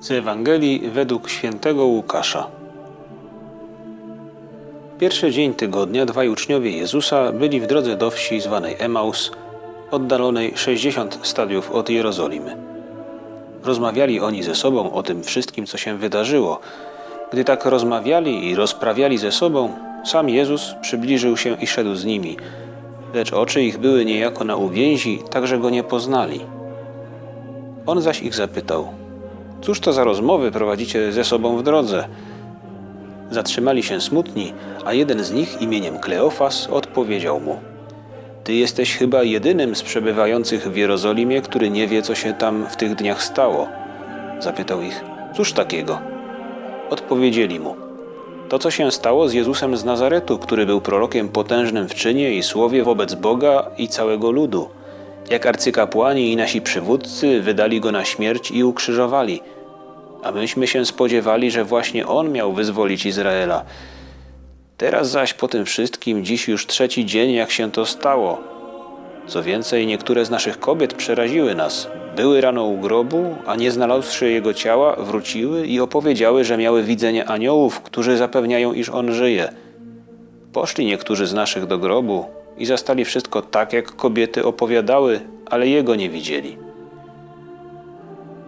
[0.00, 2.46] Z Ewangelii według świętego Łukasza.
[4.98, 9.32] Pierwszy dzień tygodnia dwaj uczniowie Jezusa byli w drodze do wsi zwanej Emaus,
[9.90, 12.56] oddalonej 60 stadiów od Jerozolimy.
[13.64, 16.60] Rozmawiali oni ze sobą o tym wszystkim, co się wydarzyło.
[17.32, 19.72] Gdy tak rozmawiali i rozprawiali ze sobą,
[20.04, 22.36] sam Jezus przybliżył się i szedł z nimi,
[23.14, 26.40] lecz oczy ich były niejako na uwięzi, tak że go nie poznali.
[27.86, 28.88] On zaś ich zapytał–
[29.62, 32.08] Cóż to za rozmowy prowadzicie ze sobą w drodze?
[33.30, 34.52] Zatrzymali się smutni,
[34.84, 37.60] a jeden z nich imieniem Kleofas odpowiedział mu:
[38.44, 42.76] Ty jesteś chyba jedynym z przebywających w Jerozolimie, który nie wie, co się tam w
[42.76, 43.68] tych dniach stało.
[44.38, 45.04] Zapytał ich:
[45.36, 45.98] Cóż takiego?
[46.90, 47.76] Odpowiedzieli mu:
[48.48, 52.42] To, co się stało z Jezusem z Nazaretu, który był prorokiem potężnym w czynie i
[52.42, 54.68] słowie wobec Boga i całego ludu
[55.30, 59.40] jak arcykapłani i nasi przywódcy wydali go na śmierć i ukrzyżowali.
[60.22, 63.64] A myśmy się spodziewali, że właśnie on miał wyzwolić Izraela.
[64.76, 68.38] Teraz zaś po tym wszystkim, dziś już trzeci dzień, jak się to stało.
[69.26, 71.88] Co więcej, niektóre z naszych kobiet przeraziły nas.
[72.16, 77.24] Były rano u grobu, a nie znalazłszy jego ciała, wróciły i opowiedziały, że miały widzenie
[77.24, 79.52] aniołów, którzy zapewniają, iż on żyje.
[80.52, 82.24] Poszli niektórzy z naszych do grobu,
[82.60, 86.56] i zastali wszystko tak, jak kobiety opowiadały, ale jego nie widzieli.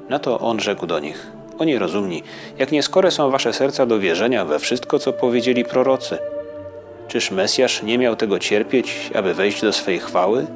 [0.09, 1.27] Na to on rzekł do nich:
[1.59, 2.23] O nierozumni,
[2.59, 6.19] jak nieskore są wasze serca do wierzenia we wszystko, co powiedzieli prorocy.
[7.09, 10.47] Czyż Mesjasz nie miał tego cierpieć, aby wejść do swej chwały?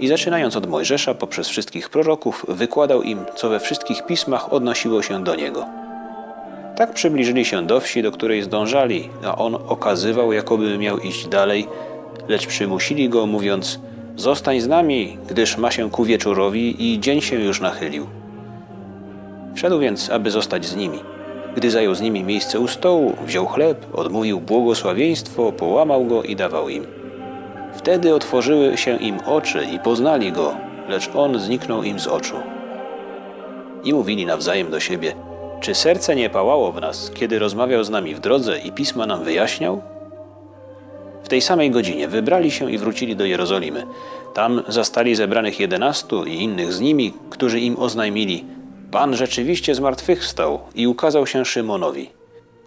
[0.00, 5.24] I zaczynając od Mojżesza poprzez wszystkich proroków, wykładał im, co we wszystkich pismach odnosiło się
[5.24, 5.66] do niego.
[6.76, 11.68] Tak przybliżyli się do wsi, do której zdążali, a on okazywał, jakoby miał iść dalej,
[12.28, 13.80] lecz przymusili go, mówiąc:
[14.16, 18.06] Zostań z nami, gdyż ma się ku wieczorowi i dzień się już nachylił.
[19.54, 20.98] Wszedł więc, aby zostać z nimi.
[21.56, 26.68] Gdy zajął z nimi miejsce u stołu, wziął chleb, odmówił błogosławieństwo, połamał go i dawał
[26.68, 26.86] im.
[27.74, 30.56] Wtedy otworzyły się im oczy i poznali go,
[30.88, 32.36] lecz on zniknął im z oczu.
[33.84, 35.14] I mówili nawzajem do siebie:
[35.60, 39.24] Czy serce nie pałało w nas, kiedy rozmawiał z nami w drodze i pisma nam
[39.24, 39.82] wyjaśniał?
[41.26, 43.86] W tej samej godzinie wybrali się i wrócili do Jerozolimy.
[44.34, 48.44] Tam zastali zebranych jedenastu i innych z nimi, którzy im oznajmili:
[48.90, 52.10] Pan rzeczywiście zmartwychwstał i ukazał się Szymonowi.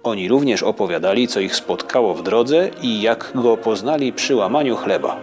[0.03, 5.17] Oni również opowiadali, co ich spotkało w drodze i jak go poznali przy łamaniu chleba.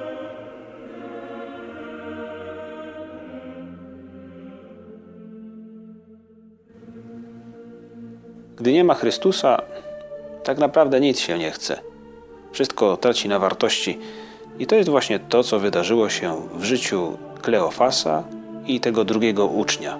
[8.56, 9.62] Gdy nie ma Chrystusa,
[10.44, 11.95] tak naprawdę nic się nie chce.
[12.56, 13.98] Wszystko traci na wartości.
[14.58, 18.24] I to jest właśnie to, co wydarzyło się w życiu Kleofasa
[18.66, 19.98] i tego drugiego ucznia.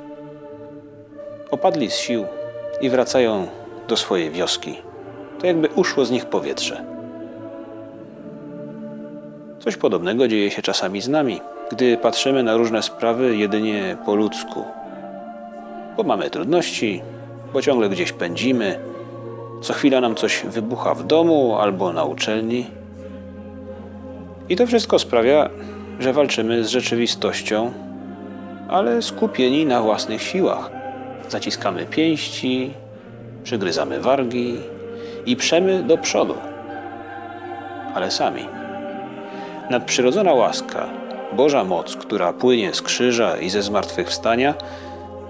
[1.51, 2.25] Opadli z sił
[2.81, 3.47] i wracają
[3.89, 4.77] do swojej wioski.
[5.41, 6.85] To jakby uszło z nich powietrze.
[9.61, 11.41] Coś podobnego dzieje się czasami z nami,
[11.71, 14.65] gdy patrzymy na różne sprawy jedynie po ludzku.
[15.97, 17.03] Bo mamy trudności,
[17.53, 18.79] bo ciągle gdzieś pędzimy,
[19.63, 22.67] co chwila nam coś wybucha w domu albo na uczelni.
[24.49, 25.51] I to wszystko sprawia,
[25.99, 27.73] że walczymy z rzeczywistością,
[28.69, 30.71] ale skupieni na własnych siłach.
[31.29, 32.71] Zaciskamy pięści,
[33.45, 34.57] przygryzamy wargi
[35.27, 36.35] i przemy do przodu,
[37.95, 38.45] ale sami.
[39.71, 40.87] Nadprzyrodzona łaska,
[41.33, 44.55] Boża moc, która płynie z krzyża i ze zmartwychwstania,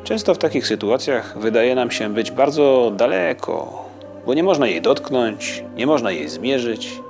[0.05, 3.86] często w takich sytuacjach wydaje nam się być bardzo daleko,
[4.27, 7.01] bo nie można jej dotknąć, nie można jej zmierzyć.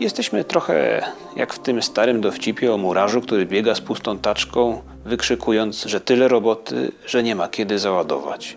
[0.00, 1.02] Jesteśmy trochę
[1.36, 6.28] jak w tym starym dowcipie o murarzu, który biega z pustą taczką, wykrzykując, że tyle
[6.28, 8.56] roboty, że nie ma kiedy załadować.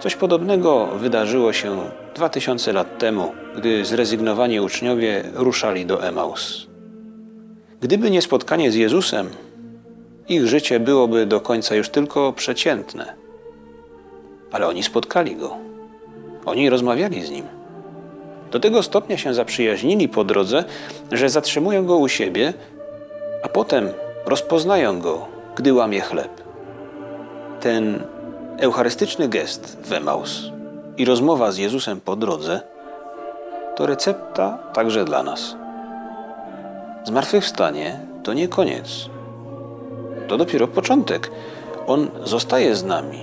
[0.00, 6.66] Coś podobnego wydarzyło się dwa tysiące lat temu, gdy zrezygnowani uczniowie ruszali do Emaus.
[7.80, 9.28] Gdyby nie spotkanie z Jezusem,
[10.28, 13.27] ich życie byłoby do końca już tylko przeciętne.
[14.52, 15.56] Ale oni spotkali go.
[16.46, 17.44] Oni rozmawiali z nim.
[18.50, 20.64] Do tego stopnia się zaprzyjaźnili po drodze,
[21.12, 22.52] że zatrzymują go u siebie,
[23.42, 23.88] a potem
[24.26, 26.42] rozpoznają go, gdy łamie chleb.
[27.60, 28.02] Ten
[28.58, 30.42] eucharystyczny gest w Emaus
[30.96, 32.60] i rozmowa z Jezusem po drodze
[33.76, 35.56] to recepta także dla nas.
[37.04, 39.08] Zmartwychwstanie to nie koniec.
[40.28, 41.30] To dopiero początek.
[41.86, 43.20] On zostaje z nami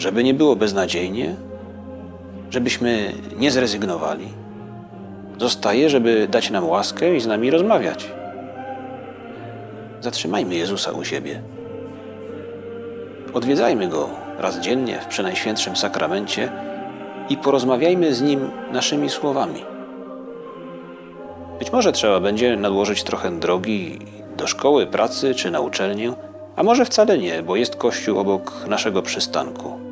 [0.00, 1.34] żeby nie było beznadziejnie,
[2.50, 4.28] żebyśmy nie zrezygnowali.
[5.38, 8.12] Zostaje, żeby dać nam łaskę i z nami rozmawiać.
[10.00, 11.42] Zatrzymajmy Jezusa u siebie.
[13.34, 14.08] Odwiedzajmy Go
[14.38, 16.52] raz dziennie w Przenajświętszym Sakramencie
[17.28, 19.64] i porozmawiajmy z Nim naszymi słowami.
[21.58, 23.98] Być może trzeba będzie nadłożyć trochę drogi
[24.36, 26.12] do szkoły, pracy czy na uczelnię,
[26.56, 29.89] a może wcale nie, bo jest kościół obok naszego przystanku.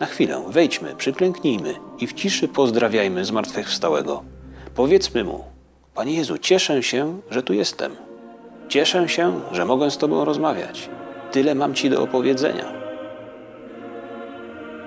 [0.00, 4.22] Na chwilę wejdźmy, przyklęknijmy i w ciszy pozdrawiajmy zmartwychwstałego.
[4.74, 5.44] Powiedzmy mu:
[5.94, 7.96] Panie Jezu, cieszę się, że tu jestem.
[8.68, 10.88] Cieszę się, że mogę z Tobą rozmawiać.
[11.32, 12.72] Tyle mam Ci do opowiedzenia.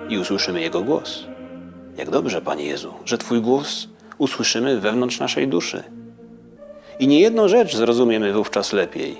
[0.08, 1.24] I usłyszymy Jego głos.
[1.96, 3.88] Jak dobrze, Panie Jezu, że Twój głos
[4.18, 5.82] usłyszymy wewnątrz naszej duszy.
[6.98, 9.16] I niejedną rzecz zrozumiemy wówczas lepiej.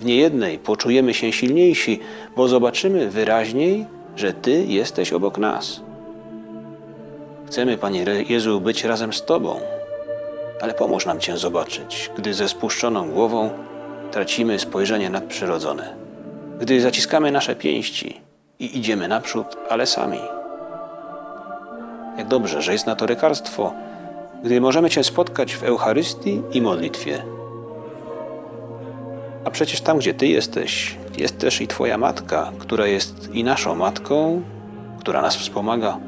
[0.00, 2.00] W niejednej poczujemy się silniejsi,
[2.36, 3.86] bo zobaczymy wyraźniej,
[4.18, 5.80] że Ty jesteś obok nas.
[7.46, 9.60] Chcemy, Panie Jezu, być razem z Tobą,
[10.60, 13.50] ale pomóż nam Cię zobaczyć, gdy ze spuszczoną głową
[14.10, 15.94] tracimy spojrzenie nadprzyrodzone,
[16.60, 18.20] gdy zaciskamy nasze pięści
[18.58, 20.20] i idziemy naprzód, ale sami.
[22.18, 23.72] Jak dobrze, że jest na to lekarstwo,
[24.44, 27.22] gdy możemy Cię spotkać w Eucharystii i modlitwie.
[29.48, 33.74] A przecież tam, gdzie Ty jesteś, jest też i Twoja matka, która jest i naszą
[33.74, 34.42] matką,
[35.00, 35.98] która nas wspomaga.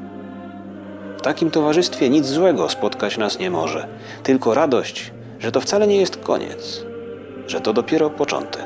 [1.17, 3.87] W takim towarzystwie nic złego spotkać nas nie może,
[4.23, 6.85] tylko radość, że to wcale nie jest koniec,
[7.47, 8.65] że to dopiero początek.